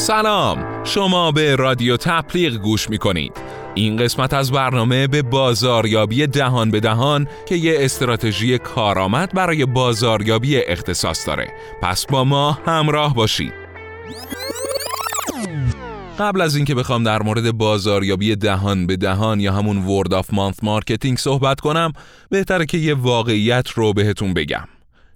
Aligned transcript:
سلام. 0.00 0.84
شما 0.84 1.32
به 1.32 1.56
رادیو 1.56 1.96
تپلیغ 1.96 2.52
گوش 2.52 2.90
می 2.90 2.98
کنید 2.98 3.32
این 3.74 3.96
قسمت 3.96 4.34
از 4.34 4.52
برنامه 4.52 5.06
به 5.06 5.22
بازاریابی 5.22 6.26
دهان 6.26 6.70
به 6.70 6.80
دهان 6.80 7.26
که 7.46 7.54
یه 7.54 7.74
استراتژی 7.78 8.58
کارآمد 8.58 9.34
برای 9.34 9.66
بازاریابی 9.66 10.58
اختصاص 10.58 11.26
داره. 11.26 11.52
پس 11.82 12.06
با 12.06 12.24
ما 12.24 12.52
همراه 12.52 13.14
باشید. 13.14 13.52
قبل 16.18 16.40
از 16.40 16.56
اینکه 16.56 16.74
بخوام 16.74 17.04
در 17.04 17.22
مورد 17.22 17.52
بازاریابی 17.52 18.36
دهان 18.36 18.86
به 18.86 18.96
دهان 18.96 19.40
یا 19.40 19.52
همون 19.52 19.76
word 19.76 20.14
of 20.14 20.32
mouth 20.32 20.56
marketing 20.62 21.18
صحبت 21.18 21.60
کنم 21.60 21.92
بهتره 22.30 22.66
که 22.66 22.78
یه 22.78 22.94
واقعیت 22.94 23.68
رو 23.68 23.92
بهتون 23.92 24.34
بگم. 24.34 24.64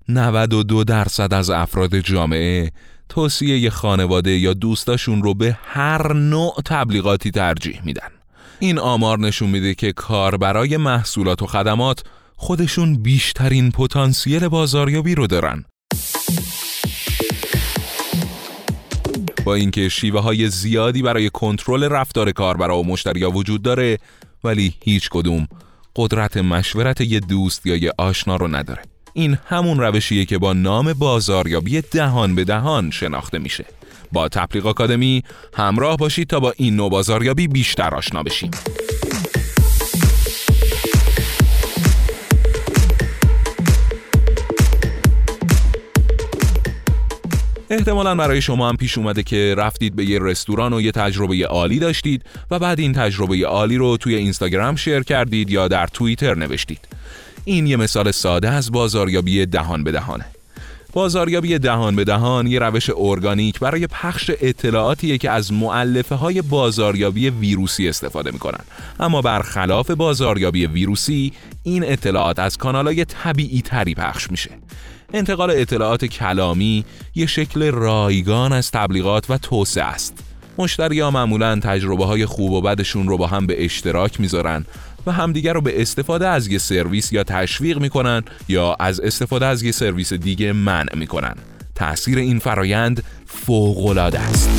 92 0.09 0.85
درصد 0.85 1.35
از 1.35 1.51
افراد 1.51 1.99
جامعه 1.99 2.71
توصیه 3.09 3.71
خانواده 3.71 4.31
یا 4.31 4.55
دوستاشون 4.55 5.23
رو 5.23 5.35
به 5.35 5.59
هر 5.65 6.13
نوع 6.13 6.55
تبلیغاتی 6.65 7.31
ترجیح 7.31 7.81
میدن. 7.85 8.09
این 8.59 8.79
آمار 8.79 9.19
نشون 9.19 9.51
میده 9.51 9.75
که 9.75 9.93
کاربرای 9.93 10.77
محصولات 10.77 11.43
و 11.43 11.47
خدمات 11.47 12.03
خودشون 12.37 13.03
بیشترین 13.03 13.71
پتانسیل 13.71 14.49
بازاریابی 14.49 15.15
رو 15.15 15.27
دارن. 15.27 15.65
با 19.45 19.55
اینکه 19.55 19.89
شیوه 19.89 20.21
های 20.21 20.49
زیادی 20.49 21.03
برای 21.03 21.31
کنترل 21.31 21.85
رفتار 21.85 22.33
کاربرا 22.33 22.79
و 22.79 22.87
مشتریا 22.87 23.31
وجود 23.31 23.63
داره 23.63 23.99
ولی 24.45 24.75
هیچ 24.83 25.09
کدوم 25.09 25.49
قدرت 25.97 26.37
مشورت 26.37 27.01
یه 27.01 27.21
دوست 27.21 27.67
یا 27.67 27.77
یه 27.77 27.93
آشنا 27.99 28.37
رو 28.37 28.49
نداره. 28.49 28.83
این 29.17 29.39
همون 29.47 29.81
روشیه 29.81 30.25
که 30.25 30.39
با 30.39 30.53
نام 30.53 30.93
بازاریابی 30.93 31.81
دهان 31.81 32.35
به 32.35 32.45
دهان 32.45 32.91
شناخته 32.91 33.39
میشه. 33.39 33.65
با 34.13 34.29
تبلیغ 34.29 34.67
آکادمی 34.67 35.23
همراه 35.55 35.97
باشید 35.97 36.29
تا 36.29 36.41
با 36.41 36.53
این 36.57 36.77
نوع 36.77 36.91
بازاریابی 36.91 37.49
بیشتر 37.49 37.95
آشنا 37.95 38.23
بشیم. 38.23 38.51
احتمالا 47.71 48.15
برای 48.15 48.43
شما 48.43 48.69
هم 48.69 48.77
پیش 48.77 48.99
اومده 48.99 49.23
که 49.23 49.55
رفتید 49.59 49.97
به 49.97 50.05
یه 50.05 50.19
رستوران 50.23 50.73
و 50.73 50.81
یه 50.81 50.93
تجربه 50.93 51.47
عالی 51.47 51.79
داشتید 51.79 52.25
و 52.51 52.59
بعد 52.59 52.81
این 52.81 52.93
تجربه 52.93 53.47
عالی 53.47 53.77
رو 53.77 53.97
توی 53.97 54.15
اینستاگرام 54.15 54.77
شیر 54.77 55.03
کردید 55.03 55.51
یا 55.51 55.69
در 55.69 55.87
توییتر 55.87 56.35
نوشتید. 56.35 56.81
این 57.45 57.67
یه 57.67 57.77
مثال 57.77 58.11
ساده 58.11 58.51
از 58.51 58.73
بازاریابی 58.73 59.47
دهان 59.47 59.85
به 59.85 59.93
دهانه 59.93 60.25
بازاریابی 60.93 61.59
دهان 61.59 61.97
به 61.97 62.05
دهان 62.05 62.47
یه 62.47 62.59
روش 62.59 62.91
ارگانیک 62.97 63.61
برای 63.61 63.87
پخش 63.87 64.31
اطلاعاتیه 64.41 65.19
که 65.19 65.31
از 65.31 65.53
معلفه 65.53 66.15
های 66.15 66.43
بازاریابی 66.43 67.31
ویروسی 67.31 67.89
استفاده 67.89 68.31
می‌کنن. 68.31 68.61
اما 69.01 69.23
برخلاف 69.23 69.91
بازاریابی 69.91 70.67
ویروسی 70.67 71.33
این 71.63 71.85
اطلاعات 71.85 72.39
از 72.39 72.59
کانالهای 72.59 73.05
طبیعی 73.05 73.63
تری 73.63 73.95
پخش 73.95 74.31
میشه. 74.31 74.51
انتقال 75.13 75.51
اطلاعات 75.51 76.05
کلامی 76.05 76.85
یه 77.15 77.27
شکل 77.27 77.71
رایگان 77.71 78.53
از 78.53 78.71
تبلیغات 78.71 79.31
و 79.31 79.39
توسعه 79.39 79.85
است. 79.85 80.25
مشتری 80.59 81.01
ها 81.01 81.11
معمولا 81.11 81.61
تجربه 81.63 82.05
های 82.05 82.27
خوب 82.27 82.53
و 82.53 82.61
بدشون 82.61 83.09
رو 83.09 83.17
با 83.17 83.27
هم 83.27 83.47
به 83.47 83.65
اشتراک 83.65 84.21
می‌ذارن 84.21 84.65
و 85.07 85.13
همدیگر 85.13 85.53
رو 85.53 85.61
به 85.61 85.83
استفاده 85.83 86.29
از 86.29 86.49
یه 86.49 86.59
سرویس 86.59 87.13
یا 87.13 87.25
تشویق 87.25 87.79
می‌کنن 87.79 88.23
یا 88.49 88.77
از 88.81 89.01
استفاده 89.01 89.47
از 89.47 89.63
یه 89.63 89.73
سرویس 89.73 90.13
دیگه 90.13 90.53
منع 90.53 90.97
می‌کنن 90.97 91.35
تأثیر 91.75 92.19
این 92.19 92.39
فرایند 92.39 93.05
فوق‌العاده 93.27 94.21
است 94.21 94.51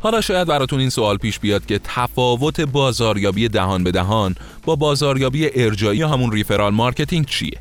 حالا 0.00 0.20
شاید 0.20 0.48
براتون 0.48 0.80
این 0.80 0.90
سوال 0.90 1.16
پیش 1.16 1.38
بیاد 1.38 1.66
که 1.66 1.80
تفاوت 1.84 2.60
بازاریابی 2.60 3.48
دهان 3.48 3.84
به 3.84 3.90
دهان 3.90 4.34
با 4.64 4.76
بازاریابی 4.76 5.50
ارجاعی 5.54 6.02
همون 6.02 6.32
referral 6.32 6.74
marketing 6.74 7.26
چیه؟ 7.26 7.58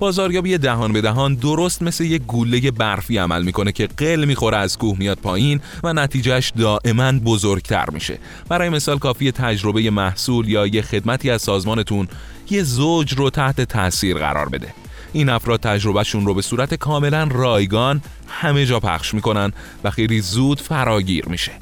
بازاریابی 0.00 0.58
دهان 0.58 0.92
به 0.92 1.00
دهان 1.00 1.34
درست 1.34 1.82
مثل 1.82 2.04
یک 2.04 2.22
گوله 2.22 2.70
برفی 2.70 3.18
عمل 3.18 3.42
می‌کنه 3.42 3.72
که 3.72 3.86
قل 3.86 4.24
می‌خوره 4.24 4.56
از 4.56 4.78
کوه 4.78 4.98
میاد 4.98 5.18
پایین 5.18 5.60
و 5.84 5.92
نتیجهش 5.92 6.52
دائما 6.56 7.12
بزرگتر 7.12 7.90
میشه. 7.90 8.18
برای 8.48 8.68
مثال 8.68 8.98
کافی 8.98 9.32
تجربه 9.32 9.90
محصول 9.90 10.48
یا 10.48 10.66
یه 10.66 10.82
خدمتی 10.82 11.30
از 11.30 11.42
سازمانتون 11.42 12.08
یه 12.50 12.62
زوج 12.62 13.14
رو 13.14 13.30
تحت 13.30 13.60
تاثیر 13.60 14.18
قرار 14.18 14.48
بده. 14.48 14.74
این 15.12 15.28
افراد 15.28 15.60
تجربهشون 15.60 16.26
رو 16.26 16.34
به 16.34 16.42
صورت 16.42 16.74
کاملا 16.74 17.28
رایگان 17.30 18.02
همه 18.28 18.66
جا 18.66 18.80
پخش 18.80 19.14
می‌کنن 19.14 19.52
و 19.84 19.90
خیلی 19.90 20.20
زود 20.20 20.60
فراگیر 20.60 21.28
میشه. 21.28 21.52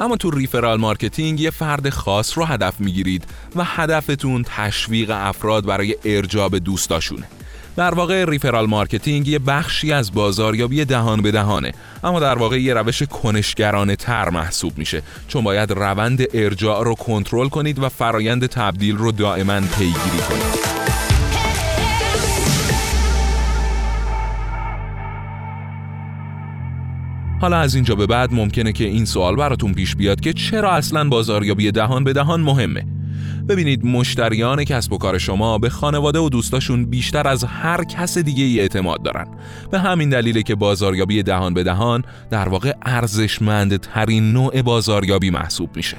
اما 0.00 0.16
تو 0.16 0.30
referral 0.30 0.80
marketing 0.80 1.40
یه 1.40 1.50
فرد 1.50 1.90
خاص 1.90 2.38
رو 2.38 2.44
هدف 2.44 2.80
می‌گیرید 2.80 3.24
و 3.56 3.64
هدفتون 3.64 4.44
تشویق 4.46 5.10
افراد 5.14 5.66
برای 5.66 5.96
ارجاع 6.04 6.58
دوستاشونه. 6.58 7.26
در 7.76 7.94
واقع 7.94 8.24
referral 8.24 8.66
marketing 8.66 9.28
یه 9.28 9.38
بخشی 9.38 9.92
از 9.92 10.12
بازاریابی 10.12 10.84
دهان 10.84 11.22
به 11.22 11.30
دهانه. 11.30 11.72
اما 12.04 12.20
در 12.20 12.38
واقع 12.38 12.60
یه 12.60 12.74
روش 12.74 13.02
کنشگرانه 13.02 13.96
تر 13.96 14.30
محسوب 14.30 14.78
میشه. 14.78 15.02
چون 15.28 15.44
باید 15.44 15.70
روند 15.70 16.22
ارجاع 16.34 16.84
رو 16.84 16.94
کنترل 16.94 17.48
کنید 17.48 17.78
و 17.78 17.88
فرایند 17.88 18.46
تبدیل 18.46 18.96
رو 18.96 19.12
دائما 19.12 19.60
پیگیری 19.60 20.18
کنید. 20.28 20.74
حالا 27.40 27.56
از 27.56 27.74
اینجا 27.74 27.94
به 27.94 28.06
بعد 28.06 28.32
ممکنه 28.32 28.72
که 28.72 28.84
این 28.84 29.04
سوال 29.04 29.36
براتون 29.36 29.74
پیش 29.74 29.96
بیاد 29.96 30.20
که 30.20 30.32
چرا 30.32 30.72
اصلا 30.72 31.08
بازاریابی 31.08 31.70
دهان 31.70 32.04
به 32.04 32.12
دهان 32.12 32.40
مهمه. 32.40 32.93
ببینید 33.48 33.86
مشتریان 33.86 34.64
کسب 34.64 34.92
و 34.92 34.98
کار 34.98 35.18
شما 35.18 35.58
به 35.58 35.68
خانواده 35.68 36.18
و 36.18 36.28
دوستاشون 36.28 36.84
بیشتر 36.84 37.28
از 37.28 37.44
هر 37.44 37.84
کس 37.84 38.18
دیگه 38.18 38.44
ای 38.44 38.60
اعتماد 38.60 39.02
دارن. 39.02 39.26
به 39.70 39.78
همین 39.78 40.08
دلیله 40.08 40.42
که 40.42 40.54
بازاریابی 40.54 41.22
دهان 41.22 41.54
به 41.54 41.62
دهان 41.62 42.04
در 42.30 42.48
واقع 42.48 42.72
ارزشمندترین 42.82 44.32
نوع 44.32 44.62
بازاریابی 44.62 45.30
محسوب 45.30 45.76
میشه. 45.76 45.96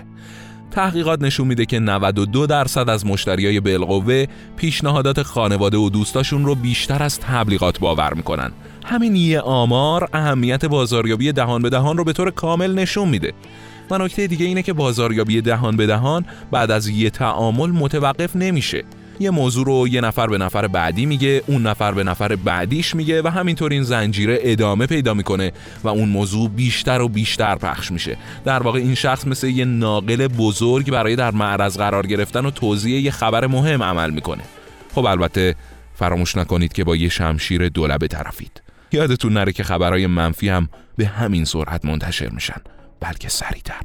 تحقیقات 0.72 1.22
نشون 1.22 1.48
میده 1.48 1.66
که 1.66 1.80
92 1.80 2.48
درصد 2.48 2.90
از 2.90 3.06
مشتریای 3.06 3.60
بالقوه 3.60 4.26
پیشنهادات 4.58 5.22
خانواده 5.22 5.78
و 5.78 5.90
دوستاشون 5.90 6.46
رو 6.46 6.56
بیشتر 6.56 7.04
از 7.04 7.20
تبلیغات 7.20 7.80
باور 7.80 8.14
می‌کنن. 8.14 8.52
همین 8.86 9.16
یه 9.16 9.40
آمار 9.40 10.10
اهمیت 10.14 10.66
بازاریابی 10.66 11.32
دهان 11.32 11.62
به 11.62 11.70
دهان 11.70 11.98
رو 11.98 12.04
به 12.04 12.14
طور 12.14 12.32
کامل 12.32 12.74
نشون 12.74 13.10
میده. 13.10 13.34
و 13.92 13.98
نکته 13.98 14.28
دیگه 14.28 14.46
اینه 14.46 14.62
که 14.62 14.74
بازاریابی 14.74 15.42
دهان 15.42 15.78
به 15.78 15.86
دهان 15.86 16.26
بعد 16.52 16.72
از 16.72 16.88
یه 16.88 17.10
تعامل 17.10 17.70
متوقف 17.70 18.36
نمیشه. 18.36 18.84
یه 19.20 19.30
موضوع 19.30 19.66
رو 19.66 19.88
یه 19.88 20.02
نفر 20.02 20.28
به 20.28 20.38
نفر 20.38 20.68
بعدی 20.68 21.06
میگه 21.06 21.44
اون 21.48 21.68
نفر 21.68 21.92
به 21.92 22.04
نفر 22.04 22.36
بعدیش 22.36 22.96
میگه 22.96 23.22
و 23.22 23.28
همینطور 23.28 23.72
این 23.72 23.84
زنجیره 23.84 24.40
ادامه 24.42 24.86
پیدا 24.86 25.14
می‌کنه 25.14 25.52
و 25.84 25.88
اون 25.88 26.10
موضوع 26.10 26.50
بیشتر 26.50 27.02
و 27.02 27.08
بیشتر 27.08 27.56
پخش 27.56 27.92
میشه. 27.92 28.18
در 28.46 28.64
واقع 28.64 28.80
این 28.80 28.96
شخص 28.96 29.28
مثل 29.28 29.48
یه 29.48 29.66
ناقل 29.66 30.28
بزرگ 30.28 30.92
برای 30.92 31.16
در 31.16 31.32
معرض 31.32 31.78
قرار 31.78 32.08
گرفتن 32.08 32.46
و 32.46 32.52
توضیح 32.52 33.02
یه 33.02 33.12
خبر 33.12 33.48
مهم 33.48 33.84
عمل 33.84 34.10
می‌کنه. 34.10 34.44
خب 34.96 35.06
البته 35.06 35.56
فراموش 35.94 36.36
نکنید 36.36 36.74
که 36.74 36.84
با 36.84 36.96
یه 36.96 37.10
شمشیر 37.10 37.70
دولبه 37.70 38.08
طرفید. 38.08 38.62
یادتون 38.92 39.34
نره 39.34 39.52
که 39.52 39.64
خبرهای 39.64 40.08
منفی 40.08 40.50
هم 40.50 40.70
به 40.98 41.06
همین 41.06 41.46
سرعت 41.46 41.86
منتشر 41.86 42.30
میشن. 42.30 42.62
بلکه 43.06 43.30
سریعتر. 43.30 43.82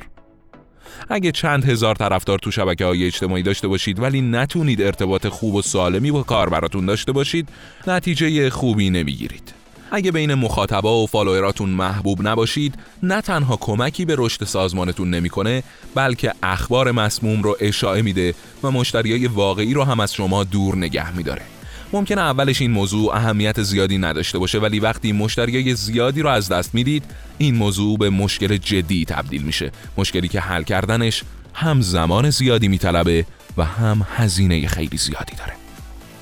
اگه 1.09 1.33
چند 1.33 1.65
هزار 1.65 1.95
طرفدار 1.95 2.39
تو 2.39 2.51
شبکه 2.51 2.85
های 2.85 3.07
اجتماعی 3.07 3.43
داشته 3.43 3.69
باشید 3.69 4.01
ولی 4.01 4.21
نتونید 4.21 4.83
ارتباط 4.83 5.27
خوب 5.27 5.55
و 5.55 5.63
سالمی 5.63 6.11
با 6.11 6.23
کار 6.23 6.49
براتون 6.49 6.87
داشته 6.87 7.13
باشید 7.13 7.49
نتیجه 7.87 8.51
خوبی 8.51 8.91
نمی‌گیرید. 8.91 9.55
اگه 9.91 10.13
بین 10.13 10.35
مخاطبا 10.35 11.03
و 11.03 11.07
فالووراتون 11.07 11.71
محبوب 11.71 12.29
نباشید 12.29 12.75
نه 13.03 13.21
تنها 13.21 13.57
کمکی 13.57 14.05
به 14.05 14.15
رشد 14.19 14.45
سازمانتون 14.45 15.11
نمی‌کنه 15.11 15.63
بلکه 15.95 16.33
اخبار 16.43 16.91
مسموم 16.91 17.43
رو 17.43 17.57
اشاعه 17.61 18.03
میده 18.03 18.35
و 18.63 18.71
مشتریای 18.71 19.27
واقعی 19.27 19.75
رو 19.75 19.85
هم 19.85 20.01
از 20.01 20.15
شما 20.15 20.45
دور 20.45 20.77
نگه 20.77 21.17
میداره. 21.17 21.43
ممکنه 21.93 22.21
اولش 22.21 22.61
این 22.61 22.71
موضوع 22.71 23.15
اهمیت 23.15 23.63
زیادی 23.63 23.99
نداشته 23.99 24.39
باشه 24.39 24.59
ولی 24.59 24.81
وقتی 24.81 25.13
مشتریای 25.13 25.75
زیادی 25.75 26.23
رو 26.23 26.29
از 26.29 26.49
دست 26.49 26.75
می‌دید 26.75 27.05
این 27.39 27.55
موضوع 27.55 27.99
به 27.99 28.11
مشکل 28.11 28.57
جدی 28.57 29.05
تبدیل 29.05 29.43
میشه. 29.43 29.73
مشکلی 29.97 30.29
که 30.29 30.41
حل 30.41 30.63
کردنش 30.63 31.23
هم 31.55 31.81
زمان 31.81 32.31
زیادی 32.31 32.69
میطلبه 32.69 33.27
و 33.57 33.65
هم 33.65 34.07
هزینه 34.17 34.67
خیلی 34.67 34.97
زیادی 34.97 35.37
داره. 35.39 35.53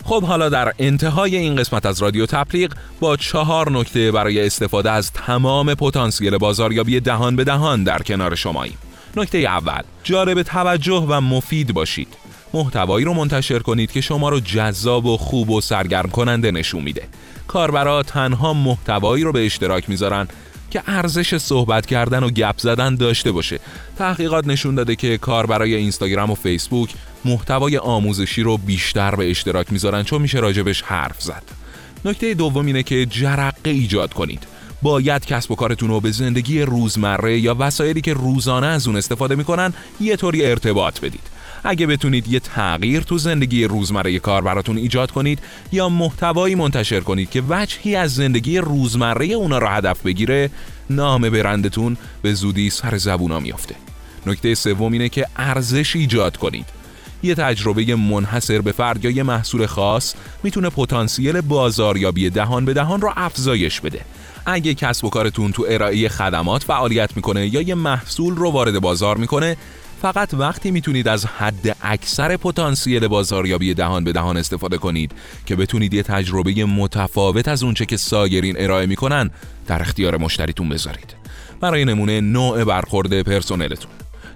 خب 0.05 0.23
حالا 0.23 0.49
در 0.49 0.73
انتهای 0.79 1.37
این 1.37 1.57
قسمت 1.57 1.87
از 1.87 2.03
رادیو 2.03 2.27
تبلیغ 2.27 2.73
با 3.01 3.17
چهار 3.17 3.71
نکته 3.73 4.13
برای 4.13 4.47
استفاده 4.47 4.91
از 4.91 5.13
تمام 5.13 5.75
پتانسیل 5.75 6.39
بازاریابی 6.39 7.01
دهان 7.01 7.37
به 7.37 7.45
دهان 7.45 7.85
در 7.85 7.99
کنار 7.99 8.35
شماییم. 8.35 8.79
نکته 9.17 9.39
اول 9.39 9.83
جالب 10.03 10.43
توجه 10.43 11.07
و 11.09 11.21
مفید 11.21 11.75
باشید. 11.75 12.09
محتوایی 12.55 13.05
رو 13.05 13.15
منتشر 13.15 13.59
کنید 13.59 13.93
که 13.93 14.01
شما 14.01 14.29
رو 14.29 14.41
جذاب 14.41 15.07
و 15.07 15.17
خوب 15.17 15.51
و 15.51 15.61
سرگرم 15.61 16.11
کننده 16.11 16.51
نشون 16.51 16.83
میده. 16.83 17.03
کاربرا 17.47 18.03
تنها 18.03 18.53
محتوایی 18.53 19.25
رو 19.25 19.33
به 19.33 19.47
اشتراک 19.47 19.91
می‌ذارن 19.91 20.29
که 20.71 20.83
ارزش 20.87 21.37
صحبت 21.37 21.87
کردن 21.87 22.23
و 22.23 22.31
گپ 22.31 22.59
زدن 22.59 22.95
داشته 22.95 23.33
باشه. 23.33 23.61
تحقیقات 23.99 24.47
نشون 24.47 24.75
داده 24.75 24.97
که 24.97 25.19
کاربرای 25.19 25.75
اینستاگرام 25.75 26.31
و 26.31 26.35
فیسبوک 26.35 26.91
محتوای 27.25 27.79
آموزشی 27.79 28.43
رو 28.43 28.57
بیشتر 28.57 29.15
به 29.15 29.31
اشتراک 29.31 29.73
می‌ذارن 29.73 30.03
چون 30.03 30.23
میشه 30.23 30.39
راجبش 30.39 30.83
حرف 30.83 31.23
زد. 31.23 31.43
نکته 32.05 32.35
دوم 32.35 32.67
اینه 32.67 32.83
که 32.83 33.07
جرقه 33.07 33.71
ایجاد 33.71 34.13
کنید. 34.13 34.47
باید 34.83 35.27
کسب 35.27 35.51
و 35.51 35.55
کارتون 35.55 35.89
رو 35.89 36.01
به 36.01 36.11
زندگی 36.11 36.63
روزمره 36.63 37.39
یا 37.39 37.57
وسایلی 37.59 38.01
که 38.01 38.15
روزانه 38.15 38.67
از 38.67 38.87
اون 38.87 38.97
استفاده 38.97 39.35
می‌کنن 39.35 39.73
یه 40.01 40.17
طوری 40.17 40.47
ارتباط 40.47 41.01
بدید. 41.01 41.39
اگه 41.65 41.87
بتونید 41.87 42.29
یه 42.29 42.41
تغییر 42.41 43.03
تو 43.03 43.19
زندگی 43.19 43.65
روزمره 43.65 44.19
کار 44.19 44.43
براتون 44.43 44.77
ایجاد 44.77 45.11
کنید 45.11 45.39
یا 45.73 45.89
محتوایی 45.89 46.55
منتشر 46.55 47.01
کنید 47.01 47.31
که 47.31 47.43
وجهی 47.49 47.97
از 47.97 48.15
زندگی 48.15 48.59
روزمره 48.59 49.27
اونا 49.27 49.59
را 49.59 49.69
هدف 49.69 50.03
بگیره 50.03 50.51
نام 50.91 51.31
برندتون 51.31 51.97
به 52.23 52.35
زودی 52.35 52.71
سر 52.71 52.97
زبونا 52.97 53.41
میافته. 53.41 53.75
نکته 54.27 54.55
سوم 54.55 54.93
اینه 54.93 55.09
که 55.09 55.27
ارزش 55.37 55.97
ایجاد 55.97 56.37
کنید. 56.37 56.67
یه 57.23 57.35
تجربه 57.35 57.97
منحصر 57.97 58.61
به 58.61 58.73
فرد 58.73 59.05
یا 59.05 59.11
یه 59.11 59.23
محصول 59.23 59.67
خاص 59.67 60.15
می‌تونه 60.43 60.71
پتانسیل 60.71 61.41
بازاریابی 61.41 62.31
دهان 62.31 62.65
به 62.65 62.75
دهان 62.75 63.01
رو 63.01 63.13
افزایش 63.17 63.81
بده. 63.81 64.01
اگه 64.49 64.75
کسب 64.75 65.05
و 65.05 65.11
کارتون 65.11 65.53
تو 65.53 65.67
ارائه 65.69 66.09
خدمات 66.09 66.65
فعالیت 66.65 67.17
می‌کنه 67.17 67.55
یا 67.55 67.61
یه 67.61 67.75
محصول 67.75 68.37
رو 68.37 68.51
وارد 68.51 68.81
بازار 68.81 69.17
می‌کنه 69.17 69.57
فقط 70.03 70.35
وقتی 70.35 70.71
می‌تونید 70.71 71.09
از 71.09 71.27
حد 71.27 71.77
اکثر 71.83 72.37
پتانسیل 72.37 73.09
بازاریابی 73.09 73.75
دهان 73.75 74.05
به 74.05 74.13
دهان 74.13 74.37
استفاده 74.37 74.79
کنید 74.79 75.13
که 75.47 75.57
بتونید 75.57 75.95
یه 75.95 76.03
تجربه 76.03 76.65
متفاوت 76.65 77.49
از 77.49 77.63
اونچه 77.63 77.87
که 77.87 77.97
سایرین 77.97 78.57
ارائه 78.59 78.87
می‌کنن 78.87 79.31
در 79.67 79.81
اختیار 79.81 80.17
مشتریتون 80.17 80.69
بذارید. 80.69 81.15
برای 81.61 81.85
نمونه 81.85 82.21
نوع 82.21 82.65
برخورد 82.65 83.23
پرسنلتون. 83.23 83.91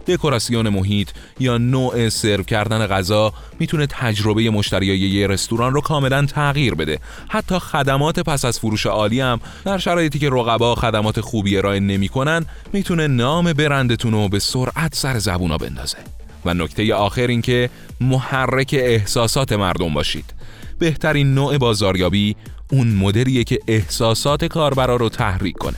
دکوراسیون 0.06 0.68
محیط 0.68 1.10
یا 1.40 1.58
نوع 1.58 2.08
سرو 2.08 2.42
کردن 2.42 2.86
غذا 2.86 3.32
می‌تونه 3.60 3.86
تجربه 3.86 4.50
مشتریای 4.50 4.98
یه 4.98 5.26
رستوران 5.26 5.74
رو 5.74 5.80
کاملا 5.80 6.26
تغییر 6.26 6.74
بده. 6.74 6.98
حتی 7.28 7.58
خدمات 7.58 8.20
پس 8.20 8.44
از 8.44 8.58
فروش 8.58 8.86
عالی 8.86 9.20
هم 9.20 9.40
در 9.64 9.78
شرایطی 9.78 10.18
که 10.18 10.30
رقبا 10.30 10.74
خدمات 10.74 11.20
خوبی 11.20 11.56
ارائه 11.56 11.80
نمی‌کنن 11.80 12.46
می‌تونه 12.72 13.06
نام 13.06 13.52
برندتون 13.52 14.12
رو 14.12 14.28
به 14.28 14.38
سرعت 14.38 14.94
سر 14.94 15.18
زبونا 15.18 15.58
بندازه. 15.58 15.98
و 16.44 16.54
نکته 16.54 16.94
آخر 16.94 17.26
این 17.26 17.42
که 17.42 17.70
محرک 18.00 18.74
احساسات 18.78 19.52
مردم 19.52 19.94
باشید. 19.94 20.34
بهترین 20.78 21.34
نوع 21.34 21.58
بازاریابی 21.58 22.36
اون 22.72 22.94
مدلیه 22.94 23.44
که 23.44 23.58
احساسات 23.68 24.44
کاربرا 24.44 24.96
رو 24.96 25.08
تحریک 25.08 25.56
کنه. 25.56 25.76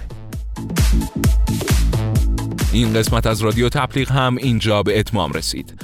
این 2.74 2.92
قسمت 2.92 3.26
از 3.26 3.42
رادیو 3.42 3.68
تبلیغ 3.68 4.12
هم 4.12 4.36
اینجا 4.36 4.82
به 4.82 4.98
اتمام 4.98 5.32
رسید. 5.32 5.74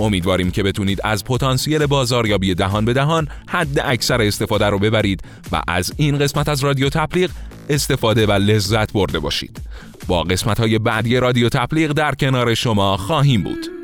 امیدواریم 0.00 0.50
که 0.50 0.62
بتونید 0.62 1.00
از 1.04 1.24
پتانسیل 1.24 1.86
بازاریابی 1.86 2.54
دهان 2.54 2.84
به 2.84 2.92
دهان 2.92 3.28
حد 3.48 3.80
اکثر 3.84 4.22
استفاده 4.22 4.66
رو 4.66 4.78
ببرید 4.78 5.22
و 5.52 5.62
از 5.68 5.92
این 5.96 6.18
قسمت 6.18 6.48
از 6.48 6.64
رادیو 6.64 6.88
تبلیغ 6.88 7.30
استفاده 7.68 8.26
و 8.26 8.32
لذت 8.32 8.92
برده 8.92 9.18
باشید. 9.18 9.60
با 10.06 10.22
قسمت 10.22 10.60
های 10.60 10.78
بعدی 10.78 11.16
رادیو 11.16 11.48
تبلیغ 11.48 11.92
در 11.92 12.14
کنار 12.14 12.54
شما 12.54 12.96
خواهیم 12.96 13.42
بود. 13.42 13.75